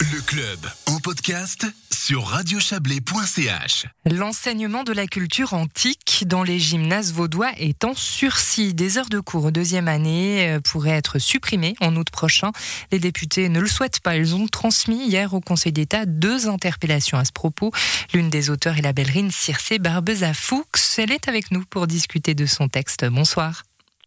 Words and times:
Le 0.00 0.22
club 0.22 0.58
en 0.86 0.98
podcast 0.98 1.66
sur 1.92 2.24
radiochablais.ch. 2.24 3.84
L'enseignement 4.06 4.82
de 4.82 4.94
la 4.94 5.06
culture 5.06 5.52
antique 5.52 6.24
dans 6.26 6.42
les 6.42 6.58
gymnases 6.58 7.12
vaudois 7.12 7.50
est 7.58 7.84
en 7.84 7.92
sursis. 7.94 8.72
Des 8.72 8.96
heures 8.96 9.10
de 9.10 9.20
cours 9.20 9.52
deuxième 9.52 9.88
année 9.88 10.52
euh, 10.52 10.60
pourraient 10.60 10.96
être 10.96 11.18
supprimées 11.18 11.74
en 11.82 11.94
août 11.96 12.08
prochain. 12.08 12.50
Les 12.92 12.98
députés 12.98 13.50
ne 13.50 13.60
le 13.60 13.66
souhaitent 13.66 14.00
pas. 14.00 14.16
Ils 14.16 14.34
ont 14.34 14.46
transmis 14.46 15.06
hier 15.06 15.34
au 15.34 15.40
Conseil 15.40 15.72
d'État 15.72 16.06
deux 16.06 16.48
interpellations 16.48 17.18
à 17.18 17.26
ce 17.26 17.32
propos. 17.32 17.70
L'une 18.14 18.30
des 18.30 18.48
auteurs 18.48 18.78
est 18.78 18.82
la 18.82 18.94
ballerine 18.94 19.30
Circé 19.30 19.78
Barbeza 19.78 20.32
Fuchs. 20.32 20.96
Elle 20.96 21.12
est 21.12 21.28
avec 21.28 21.50
nous 21.50 21.66
pour 21.68 21.86
discuter 21.86 22.34
de 22.34 22.46
son 22.46 22.68
texte. 22.68 23.04
Bonsoir. 23.04 23.64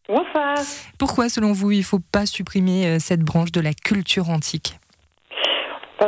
Bonsoir. 0.07 0.57
Pourquoi, 0.97 1.29
selon 1.29 1.53
vous, 1.53 1.69
il 1.69 1.79
ne 1.79 1.83
faut 1.83 1.99
pas 1.99 2.25
supprimer 2.25 2.87
euh, 2.87 2.97
cette 2.99 3.21
branche 3.21 3.51
de 3.51 3.61
la 3.61 3.75
culture 3.75 4.31
antique? 4.31 4.79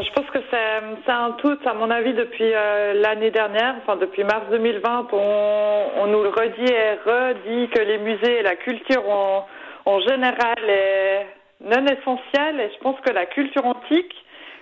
Je 0.02 0.12
pense 0.12 0.30
que 0.32 0.40
c'est 0.50 1.12
un 1.12 1.32
tout, 1.34 1.58
à 1.66 1.74
mon 1.74 1.90
avis, 1.90 2.14
depuis 2.14 2.52
euh, 2.54 2.94
l'année 2.94 3.32
dernière, 3.32 3.76
enfin 3.78 3.96
depuis 3.96 4.24
mars 4.24 4.46
2020, 4.52 5.08
on, 5.14 5.86
on 5.98 6.08
nous 6.08 6.24
redit 6.24 6.72
et 6.72 6.94
redit 7.06 7.70
que 7.70 7.80
les 7.80 7.98
musées 8.00 8.40
et 8.40 8.42
la 8.42 8.56
culture 8.56 9.08
en, 9.08 9.48
en 9.86 10.00
général 10.02 10.58
est 10.68 11.28
non 11.62 11.86
essentielle. 11.86 12.60
Et 12.60 12.72
je 12.74 12.80
pense 12.80 13.00
que 13.02 13.12
la 13.12 13.26
culture 13.26 13.66
antique, 13.66 14.14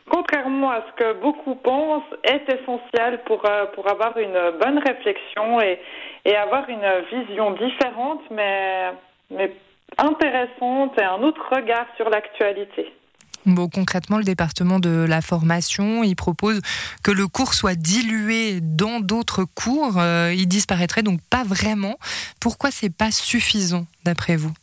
contrairement 0.10 0.72
à 0.72 0.84
ce 0.88 1.04
que 1.04 1.14
beaucoup 1.14 1.56
pensent, 1.56 2.04
est 2.24 2.44
essentielle 2.54 3.22
pour, 3.26 3.44
euh, 3.46 3.66
pour 3.74 3.90
avoir 3.90 4.18
une 4.18 4.52
bonne 4.62 4.80
réflexion 4.80 5.62
et, 5.62 5.80
et 6.26 6.36
avoir 6.36 6.70
une 6.70 6.90
vision 7.12 7.52
différente, 7.52 8.22
mais, 8.30 8.92
mais 9.32 9.52
intéressante 9.98 11.00
et 11.00 11.04
un 11.04 11.24
autre 11.24 11.56
regard 11.56 11.86
sur 11.98 12.10
l'actualité. 12.10 12.94
Bon, 13.46 13.68
concrètement, 13.68 14.18
le 14.18 14.24
département 14.24 14.80
de 14.80 15.06
la 15.08 15.22
formation, 15.22 16.02
il 16.04 16.16
propose 16.16 16.62
que 17.04 17.12
le 17.12 17.28
cours 17.28 17.54
soit 17.54 17.76
dilué 17.76 18.60
dans 18.62 19.02
d'autres 19.02 19.44
cours. 19.44 20.00
Euh, 20.00 20.32
il 20.34 20.48
disparaîtrait 20.48 21.04
donc 21.04 21.20
pas 21.30 21.44
vraiment. 21.44 21.96
Pourquoi 22.40 22.72
c'est 22.72 22.96
pas 22.96 23.12
suffisant, 23.12 23.86
d'après 24.06 24.38
vous? 24.38 24.54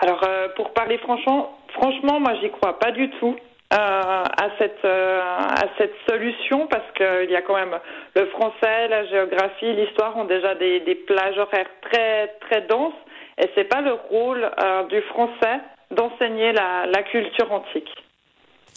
Alors, 0.00 0.22
euh, 0.24 0.48
pour 0.56 0.72
parler 0.72 0.96
franchement, 0.98 1.58
franchement, 1.74 2.18
moi, 2.18 2.32
j'y 2.40 2.50
crois 2.50 2.78
pas 2.78 2.92
du 2.92 3.10
tout. 3.20 3.36
euh, 3.72 3.76
à 3.76 4.48
cette 4.58 4.84
à 4.84 5.66
cette 5.78 5.94
solution 6.08 6.66
parce 6.68 6.84
qu'il 6.96 7.30
y 7.30 7.36
a 7.36 7.42
quand 7.42 7.54
même 7.56 7.78
le 8.14 8.26
français, 8.26 8.88
la 8.88 9.06
géographie, 9.06 9.72
l'histoire 9.72 10.16
ont 10.16 10.24
déjà 10.24 10.54
des, 10.54 10.80
des 10.80 10.94
plages 10.94 11.38
horaires 11.38 11.70
très 11.90 12.28
très 12.42 12.62
denses 12.62 12.94
et 13.38 13.50
c'est 13.54 13.64
pas 13.64 13.80
le 13.80 13.92
rôle 14.10 14.48
du 14.90 15.00
français 15.02 15.60
d'enseigner 15.90 16.52
la, 16.52 16.86
la 16.86 17.02
culture 17.02 17.50
antique. 17.52 17.90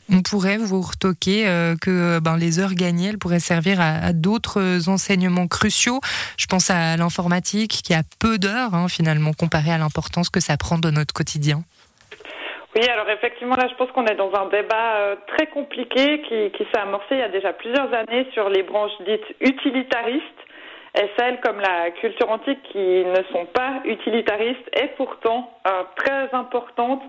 On 0.09 0.21
pourrait 0.21 0.57
vous 0.57 0.81
retoquer 0.81 1.47
euh, 1.47 1.75
que 1.81 2.19
ben, 2.19 2.37
les 2.37 2.59
heures 2.59 2.75
gagnées 2.75 3.09
elles 3.09 3.17
pourraient 3.17 3.39
servir 3.39 3.81
à, 3.81 4.13
d'autres 4.13 4.89
enseignements 4.89 5.47
cruciaux. 5.47 5.99
Je 6.37 6.45
pense 6.45 6.69
à 6.69 6.95
l'informatique 6.95 7.81
qui 7.83 7.93
a 7.93 8.03
peu 8.19 8.37
d'heures 8.37 8.73
hein, 8.73 8.87
finalement 8.87 9.33
comparé 9.33 9.71
à 9.71 9.77
l'importance 9.77 10.29
que 10.29 10.39
ça 10.39 10.55
prend 10.55 10.77
dans 10.77 10.91
notre 10.91 11.13
quotidien. 11.13 11.63
Oui, 12.77 12.87
alors 12.89 13.09
effectivement, 13.09 13.55
là, 13.55 13.67
je 13.69 13.75
pense 13.75 13.91
qu'on 13.91 14.05
est 14.05 14.15
dans 14.15 14.31
un 14.35 14.49
débat 14.49 14.97
euh, 14.97 15.15
très 15.35 15.47
compliqué 15.47 16.21
qui, 16.21 16.63
s'est 16.63 16.79
amorcé 16.79 17.07
il 17.11 17.19
y 17.19 17.23
a 17.23 17.29
déjà 17.29 17.51
plusieurs 17.53 17.91
années 17.91 18.27
sur 18.33 18.49
les 18.49 18.61
branches 18.61 18.91
dites 19.05 19.25
utilitaristes 19.41 20.23
et 20.95 21.09
celles 21.17 21.39
comme 21.41 21.59
la 21.59 21.89
culture 21.91 22.29
antique 22.29 22.61
qui 22.71 22.77
ne 22.77 23.23
sont 23.31 23.45
pas 23.47 23.81
utilitaristes 23.83 24.69
et 24.79 24.87
pourtant 24.95 25.51
euh, 25.67 25.83
très 25.95 26.29
importantes 26.33 27.01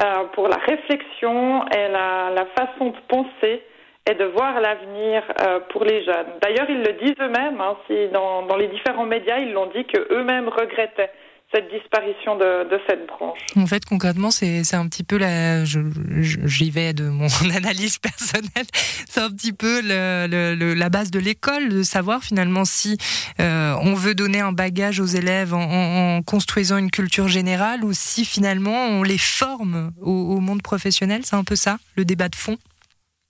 euh, 0.00 0.24
pour 0.32 0.48
la 0.48 0.56
réflexion 0.56 1.66
et 1.68 1.88
la, 1.88 2.46
façon 2.56 2.90
de 2.90 2.98
penser 3.08 3.62
et 4.10 4.14
de 4.14 4.24
voir 4.24 4.60
l'avenir 4.60 5.22
euh, 5.42 5.60
pour 5.68 5.84
les 5.84 6.02
jeunes. 6.04 6.26
D'ailleurs, 6.40 6.68
ils 6.68 6.82
le 6.82 6.92
disent 6.94 7.20
eux-mêmes, 7.20 7.60
hein, 7.60 7.76
dans, 8.12 8.42
dans 8.42 8.56
les 8.56 8.68
différents 8.68 9.06
médias, 9.06 9.38
ils 9.38 9.52
l'ont 9.52 9.66
dit 9.66 9.84
qu'eux-mêmes 9.84 10.48
regrettaient 10.48 11.10
cette 11.52 11.70
disparition 11.70 12.36
de, 12.36 12.68
de, 12.68 12.80
cette 12.86 13.06
branche. 13.06 13.38
En 13.56 13.66
fait, 13.66 13.84
concrètement, 13.84 14.30
c'est 14.30 14.74
un 14.74 14.88
petit 14.88 15.04
peu 15.04 15.18
la. 15.18 15.64
J'y 15.64 16.70
vais 16.70 16.92
de 16.92 17.08
mon 17.08 17.26
analyse 17.56 17.98
personnelle. 17.98 18.66
C'est 19.08 19.20
un 19.20 19.30
petit 19.30 19.52
peu 19.52 19.80
le, 19.82 20.26
le, 20.54 20.74
la 20.74 20.88
base 20.88 21.10
de 21.10 21.18
l'école, 21.18 21.68
de 21.68 21.82
savoir 21.82 22.22
finalement 22.22 22.64
si 22.64 22.96
euh, 23.40 23.74
on 23.82 23.94
veut 23.94 24.14
donner 24.14 24.40
un 24.40 24.52
bagage 24.52 25.00
aux 25.00 25.06
élèves 25.06 25.54
en, 25.54 25.62
en, 25.62 26.16
en, 26.16 26.22
construisant 26.22 26.78
une 26.78 26.90
culture 26.90 27.28
générale 27.28 27.84
ou 27.84 27.92
si 27.92 28.24
finalement 28.24 28.86
on 28.88 29.02
les 29.02 29.18
forme 29.18 29.92
au, 30.00 30.10
au 30.10 30.40
monde 30.40 30.62
professionnel. 30.62 31.22
C'est 31.24 31.36
un 31.36 31.44
peu 31.44 31.56
ça, 31.56 31.78
le 31.96 32.04
débat 32.04 32.28
de 32.28 32.36
fond? 32.36 32.56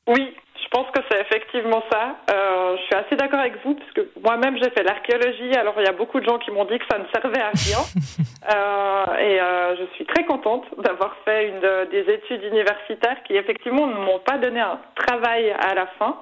Oui, 0.08 0.34
pense 0.72 0.90
que 0.90 1.00
c'est 1.10 1.20
effectivement 1.20 1.82
ça. 1.92 2.16
Euh, 2.32 2.76
je 2.76 2.82
suis 2.82 2.94
assez 2.94 3.16
d'accord 3.16 3.40
avec 3.40 3.54
vous, 3.64 3.74
puisque 3.74 4.02
moi-même 4.22 4.56
j'ai 4.56 4.70
fait 4.70 4.82
l'archéologie, 4.82 5.54
alors 5.54 5.74
il 5.78 5.84
y 5.84 5.88
a 5.88 5.92
beaucoup 5.92 6.18
de 6.18 6.24
gens 6.24 6.38
qui 6.38 6.50
m'ont 6.50 6.64
dit 6.64 6.78
que 6.78 6.84
ça 6.90 6.98
ne 6.98 7.04
servait 7.14 7.42
à 7.42 7.50
rien. 7.50 7.78
euh, 8.50 9.16
et 9.18 9.40
euh, 9.40 9.76
je 9.76 9.84
suis 9.94 10.06
très 10.06 10.24
contente 10.24 10.64
d'avoir 10.78 11.14
fait 11.24 11.48
une 11.48 11.60
de, 11.60 11.84
des 11.90 12.12
études 12.12 12.42
universitaires 12.42 13.22
qui 13.24 13.36
effectivement 13.36 13.86
ne 13.86 13.94
m'ont 13.94 14.18
pas 14.20 14.38
donné 14.38 14.60
un 14.60 14.80
travail 14.96 15.50
à 15.50 15.74
la 15.74 15.86
fin. 15.98 16.16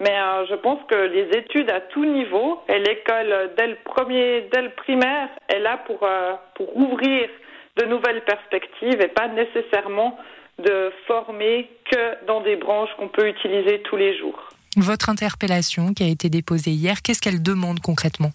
Mais 0.00 0.18
euh, 0.18 0.46
je 0.48 0.54
pense 0.54 0.78
que 0.88 0.96
les 0.96 1.28
études 1.38 1.70
à 1.70 1.80
tout 1.80 2.06
niveau, 2.06 2.62
et 2.68 2.78
l'école 2.78 3.50
dès 3.56 3.66
le 3.66 3.76
premier, 3.84 4.48
dès 4.50 4.62
le 4.62 4.70
primaire, 4.70 5.28
est 5.48 5.58
là 5.58 5.78
pour, 5.86 6.02
euh, 6.02 6.32
pour 6.54 6.74
ouvrir 6.74 7.28
de 7.76 7.84
nouvelles 7.84 8.22
perspectives 8.22 9.00
et 9.00 9.08
pas 9.08 9.28
nécessairement 9.28 10.18
de 10.60 10.92
former 11.06 11.70
que 11.90 12.24
dans 12.26 12.40
des 12.40 12.56
branches 12.56 12.90
qu'on 12.98 13.08
peut 13.08 13.28
utiliser 13.28 13.80
tous 13.82 13.96
les 13.96 14.16
jours. 14.18 14.38
Votre 14.76 15.10
interpellation 15.10 15.94
qui 15.94 16.04
a 16.04 16.08
été 16.08 16.28
déposée 16.28 16.70
hier, 16.70 17.02
qu'est-ce 17.02 17.20
qu'elle 17.20 17.42
demande 17.42 17.80
concrètement? 17.80 18.30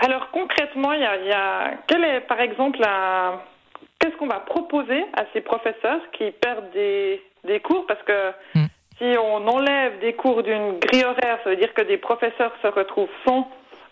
Alors 0.00 0.30
concrètement, 0.30 0.92
il 0.92 1.00
y 1.00 1.04
a, 1.04 1.16
il 1.16 1.28
y 1.28 1.32
a 1.32 1.74
quel 1.86 2.04
est 2.04 2.20
par 2.20 2.40
exemple 2.40 2.80
la 2.80 3.44
qu'est-ce 3.98 4.16
qu'on 4.16 4.26
va 4.26 4.40
proposer 4.40 5.04
à 5.16 5.24
ces 5.32 5.40
professeurs 5.40 6.00
qui 6.12 6.30
perdent 6.30 6.70
des, 6.72 7.22
des 7.44 7.60
cours? 7.60 7.86
Parce 7.86 8.02
que 8.02 8.30
mm. 8.54 8.66
si 8.98 9.18
on 9.18 9.46
enlève 9.46 10.00
des 10.00 10.14
cours 10.14 10.42
d'une 10.42 10.78
grille 10.78 11.04
horaire, 11.04 11.38
ça 11.44 11.50
veut 11.50 11.56
dire 11.56 11.72
que 11.74 11.82
des 11.82 11.98
professeurs 11.98 12.52
se 12.62 12.68
retrouvent 12.68 13.08
sans 13.26 13.48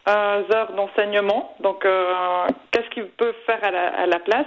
euh, 0.08 0.42
heures 0.54 0.72
d'enseignement. 0.72 1.54
Donc 1.60 1.84
euh, 1.84 2.46
qu'est-ce 2.70 2.88
qu'ils 2.90 3.08
peuvent 3.08 3.34
faire 3.46 3.62
à 3.62 3.70
la, 3.70 3.88
à 3.88 4.06
la 4.06 4.18
place? 4.18 4.46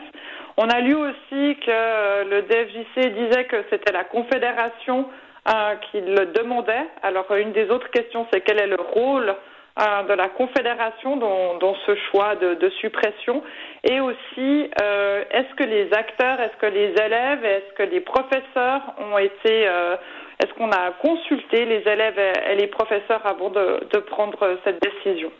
On 0.57 0.67
a 0.67 0.79
lu 0.79 0.95
aussi 0.95 1.57
que 1.66 2.23
le 2.29 2.41
DFJC 2.44 3.13
disait 3.13 3.45
que 3.45 3.63
c'était 3.69 3.94
la 3.94 4.03
Confédération 4.03 5.07
euh, 5.50 5.75
qui 5.89 6.01
le 6.01 6.28
demandait. 6.28 6.85
Alors, 7.01 7.25
une 7.35 7.51
des 7.51 7.69
autres 7.72 7.89
questions, 7.89 8.28
c'est 8.31 8.41
quel 8.41 8.59
est 8.59 8.67
le 8.67 8.78
rôle 8.94 9.34
euh, 9.79 10.03
de 10.03 10.13
la 10.13 10.29
Confédération 10.29 11.17
dans, 11.17 11.75
ce 11.88 11.95
choix 12.12 12.35
de, 12.35 12.69
suppression? 12.79 13.41
Et 13.84 14.00
aussi, 14.00 14.69
euh, 14.81 15.23
est-ce 15.31 15.56
que 15.56 15.63
les 15.63 15.91
acteurs, 15.94 16.39
est-ce 16.41 16.57
que 16.57 16.68
les 16.68 16.94
élèves, 16.94 17.44
est-ce 17.44 17.73
que 17.73 17.83
les 17.89 18.01
professeurs 18.01 18.94
ont 19.00 19.18
été... 19.18 19.63
est-ce 19.63 20.53
qu'on 20.57 20.72
a 20.72 20.91
consulté 21.01 21.66
les 21.66 21.91
élèves 21.91 22.19
et, 22.19 22.56
les 22.56 22.68
professeurs 22.68 23.25
avant 23.25 23.50
de 23.50 23.97
prendre 23.97 24.59
cette 24.63 24.79
décision? 24.79 25.31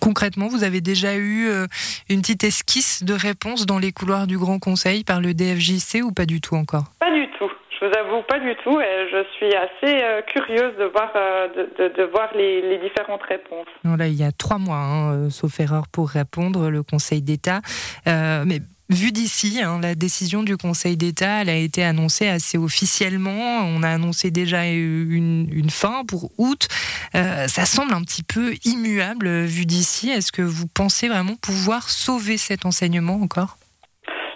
Concrètement, 0.00 0.48
vous 0.48 0.64
avez 0.64 0.80
déjà 0.80 1.14
eu 1.14 1.48
euh, 1.48 1.66
une 2.08 2.20
petite 2.20 2.44
esquisse 2.44 3.02
de 3.02 3.14
réponse 3.14 3.66
dans 3.66 3.78
les 3.78 3.92
couloirs 3.92 4.26
du 4.26 4.38
Grand 4.38 4.58
Conseil 4.58 5.04
par 5.04 5.20
le 5.20 5.34
DFJC 5.34 6.02
ou 6.02 6.12
pas 6.12 6.26
du 6.26 6.40
tout 6.40 6.54
encore? 6.54 6.84
Pas 7.00 7.12
du 7.12 7.26
tout. 7.38 7.50
Je 7.70 7.86
vous 7.86 7.92
avoue 7.98 8.22
pas 8.22 8.38
du 8.38 8.54
tout 8.62 8.80
et 8.80 9.08
je 9.10 9.24
suis 9.36 9.52
assez 9.54 10.02
euh, 10.02 10.22
curieuse 10.22 10.76
de 10.78 10.84
voir, 10.84 11.10
euh, 11.16 11.48
de, 11.48 11.88
de, 11.88 11.94
de, 11.94 12.02
voir 12.04 12.28
les, 12.34 12.62
les, 12.62 12.78
différentes 12.78 13.24
réponses. 13.24 13.66
Non, 13.82 13.96
là, 13.96 14.06
il 14.06 14.14
y 14.14 14.22
a 14.22 14.30
trois 14.30 14.58
mois, 14.58 14.76
hein, 14.76 15.30
sauf 15.30 15.58
erreur 15.58 15.88
pour 15.88 16.08
répondre, 16.10 16.70
le 16.70 16.84
Conseil 16.84 17.22
d'État. 17.22 17.60
mais 18.06 18.60
Vu 18.92 19.10
d'ici, 19.10 19.62
hein, 19.62 19.80
la 19.80 19.94
décision 19.94 20.42
du 20.42 20.58
Conseil 20.58 20.98
d'État, 20.98 21.40
elle 21.40 21.48
a 21.48 21.56
été 21.56 21.82
annoncée 21.82 22.28
assez 22.28 22.58
officiellement. 22.58 23.60
On 23.64 23.82
a 23.82 23.88
annoncé 23.88 24.30
déjà 24.30 24.66
une, 24.66 25.70
fin 25.70 26.04
pour 26.04 26.30
août. 26.36 26.68
Euh, 27.14 27.48
ça 27.48 27.64
semble 27.64 27.94
un 27.94 28.02
petit 28.02 28.22
peu 28.22 28.54
immuable 28.66 29.44
vu 29.44 29.64
d'ici. 29.64 30.10
Est-ce 30.10 30.30
que 30.30 30.42
vous 30.42 30.66
pensez 30.66 31.08
vraiment 31.08 31.36
pouvoir 31.36 31.88
sauver 31.88 32.36
cet 32.36 32.66
enseignement 32.66 33.14
encore 33.22 33.56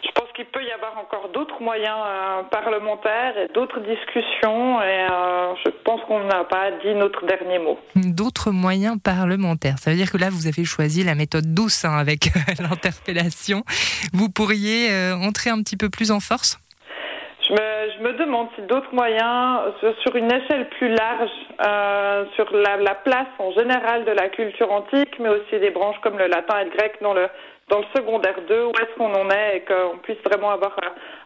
Je 0.02 0.10
pense 0.14 0.32
qu'il 0.34 0.46
peut 0.46 0.64
y 0.64 0.72
encore 0.96 1.28
d'autres 1.32 1.60
moyens 1.60 1.98
euh, 2.06 2.42
parlementaires 2.44 3.36
et 3.38 3.48
d'autres 3.52 3.80
discussions. 3.80 4.80
Et 4.82 5.06
euh, 5.10 5.54
je 5.64 5.70
pense 5.84 6.00
qu'on 6.08 6.24
n'a 6.24 6.44
pas 6.44 6.70
dit 6.82 6.94
notre 6.94 7.26
dernier 7.26 7.58
mot. 7.58 7.78
D'autres 7.94 8.50
moyens 8.50 8.98
parlementaires. 9.02 9.78
Ça 9.78 9.90
veut 9.90 9.96
dire 9.96 10.10
que 10.10 10.16
là, 10.16 10.30
vous 10.30 10.46
avez 10.46 10.64
choisi 10.64 11.04
la 11.04 11.14
méthode 11.14 11.52
douce 11.52 11.84
hein, 11.84 11.96
avec 11.98 12.30
l'interpellation. 12.58 13.64
Vous 14.12 14.30
pourriez 14.30 14.90
euh, 14.90 15.14
entrer 15.16 15.50
un 15.50 15.58
petit 15.62 15.76
peu 15.76 15.90
plus 15.90 16.10
en 16.10 16.20
force? 16.20 16.58
Je 17.48 17.52
me, 17.52 17.90
je 17.96 18.02
me, 18.02 18.12
demande 18.14 18.48
si 18.54 18.62
d'autres 18.62 18.92
moyens, 18.92 19.60
sur 20.02 20.16
une 20.16 20.32
échelle 20.32 20.68
plus 20.70 20.88
large, 20.88 21.30
euh, 21.66 22.24
sur 22.34 22.52
la, 22.52 22.76
la, 22.76 22.94
place 22.94 23.28
en 23.38 23.52
général 23.52 24.04
de 24.04 24.12
la 24.12 24.28
culture 24.28 24.72
antique, 24.72 25.18
mais 25.18 25.28
aussi 25.28 25.58
des 25.60 25.70
branches 25.70 25.98
comme 26.02 26.18
le 26.18 26.26
latin 26.26 26.58
et 26.60 26.64
le 26.64 26.70
grec 26.70 26.98
dans 27.00 27.14
le, 27.14 27.28
dans 27.68 27.78
le 27.78 27.84
secondaire 27.96 28.40
2, 28.48 28.64
où 28.64 28.70
est-ce 28.70 28.96
qu'on 28.96 29.14
en 29.14 29.30
est 29.30 29.56
et 29.56 29.60
qu'on 29.60 29.98
puisse 29.98 30.18
vraiment 30.24 30.50
avoir 30.50 30.76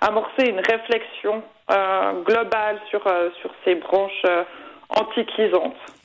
amorcé 0.01 0.49
une 0.49 0.61
réflexion 0.61 1.43
globale 2.27 2.79
sur, 2.91 3.03
sur 3.41 3.51
ces 3.65 3.77
branches 3.77 4.23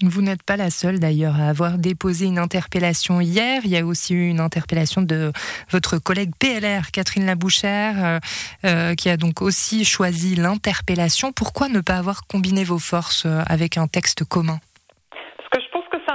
Vous 0.02 0.22
n'êtes 0.22 0.44
pas 0.44 0.58
la 0.58 0.70
seule 0.70 1.00
d'ailleurs 1.00 1.36
à 1.40 1.50
avoir 1.50 1.78
déposé 1.78 2.26
une 2.26 2.38
interpellation 2.38 3.22
hier. 3.22 3.62
Il 3.64 3.72
y 3.72 3.78
a 3.78 3.86
aussi 3.86 4.14
eu 4.14 4.30
une 4.30 4.40
interpellation 4.40 5.02
de 5.02 5.32
votre 5.70 5.98
collègue 5.98 6.32
PLR, 6.40 6.92
Catherine 6.92 7.26
Labouchère, 7.26 8.20
qui 8.98 9.10
a 9.10 9.18
donc 9.18 9.42
aussi 9.42 9.86
choisi 9.86 10.36
l'interpellation. 10.36 11.32
Pourquoi 11.32 11.70
ne 11.70 11.82
pas 11.82 11.96
avoir 11.96 12.28
combiné 12.28 12.64
vos 12.64 12.80
forces 12.80 13.26
avec 13.48 13.78
un 13.78 13.88
texte 13.88 14.24
commun? 14.26 14.60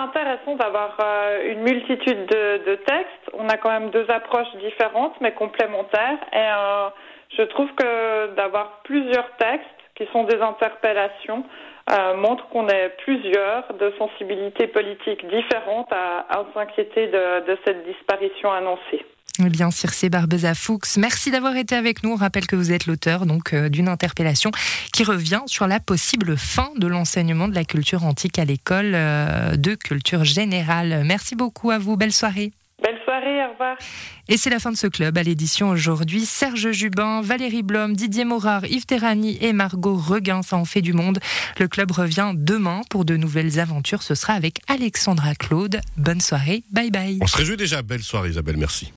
Intéressant 0.01 0.57
d'avoir 0.57 0.97
euh, 1.03 1.53
une 1.53 1.61
multitude 1.61 2.27
de, 2.27 2.75
textes. 2.87 3.31
On 3.33 3.49
a 3.49 3.57
quand 3.57 3.71
même 3.71 3.91
deux 3.91 4.07
approches 4.11 4.55
différentes 4.57 5.15
mais 5.21 5.33
complémentaires. 5.33 6.19
Et 6.33 6.37
euh, 6.37 6.89
je 7.37 7.43
trouve 7.43 7.69
que 7.75 8.35
d'avoir 8.35 8.81
plusieurs 8.83 9.31
textes 9.37 9.80
qui 10.00 10.11
sont 10.12 10.25
des 10.25 10.41
interpellations 10.41 11.44
euh, 11.91 12.17
montre 12.17 12.49
qu'on 12.49 12.69
est 12.69 12.91
plusieurs 13.05 13.75
de 13.75 13.93
sensibilités 13.99 14.67
politiques 14.67 15.26
différentes 15.29 15.93
à, 15.93 16.44
s'inquiéter 16.55 17.08
de 17.08 17.58
cette 17.64 17.85
disparition 17.85 18.50
annoncée. 18.50 19.05
Eh 19.38 19.49
bien, 19.49 19.70
Circe 19.70 20.05
Barbeza 20.06 20.55
Fuchs, 20.55 20.97
merci 20.99 21.31
d'avoir 21.31 21.56
été 21.56 21.75
avec 21.75 22.02
nous. 22.02 22.12
On 22.12 22.17
rappelle 22.17 22.47
que 22.47 22.56
vous 22.56 22.73
êtes 22.73 22.87
l'auteur 22.87 23.26
donc 23.26 23.55
euh, 23.55 23.69
d'une 23.69 23.88
interpellation 23.88 24.50
qui 24.93 25.05
revient 25.05 25.43
sur 25.47 25.67
la 25.67 25.81
possible 25.81 26.37
fin 26.37 26.69
de 26.76 26.87
l'enseignement 26.87 27.49
de 27.49 27.55
la 27.55 27.64
culture 27.64 28.05
antique 28.05 28.38
à 28.38 28.44
l'école 28.44 28.93
euh, 28.94 29.56
de 29.56 29.75
culture 29.75 30.25
générale. 30.25 31.02
Merci 31.05 31.37
beaucoup 31.37 31.70
à 31.70 31.79
vous. 31.79 31.97
Belle 31.97 32.12
soirée. 32.12 32.52
Revoir. 33.61 33.77
Et 34.29 34.39
c'est 34.39 34.49
la 34.49 34.59
fin 34.59 34.73
de 34.73 34.77
ce 34.77 34.87
club. 34.87 35.19
À 35.19 35.23
l'édition 35.23 35.69
aujourd'hui, 35.69 36.25
Serge 36.25 36.71
Jubin, 36.71 37.21
Valérie 37.21 37.62
Blom, 37.62 37.95
Didier 37.95 38.25
Morard, 38.25 38.65
Yves 38.65 38.87
Terrani 38.87 39.37
et 39.43 39.53
Margot 39.53 39.97
Reguin. 39.97 40.43
Ça 40.43 40.57
en 40.57 40.65
fait 40.65 40.81
du 40.81 40.95
monde. 40.95 41.19
Le 41.59 41.69
club 41.69 41.91
revient 41.91 42.33
demain 42.35 42.81
pour 42.89 43.05
de 43.05 43.17
nouvelles 43.17 43.61
aventures. 43.61 44.03
Ce 44.03 44.15
sera 44.15 44.33
avec 44.33 44.61
Alexandra 44.67 45.35
Claude. 45.35 45.81
Bonne 45.99 46.23
soirée. 46.23 46.62
Bye 46.73 46.91
bye. 46.91 47.19
On 47.21 47.27
se 47.27 47.37
réjouit 47.37 47.59
déjà. 47.59 47.83
Belle 47.83 48.03
soirée, 48.03 48.31
Isabelle. 48.31 48.57
Merci. 48.57 48.89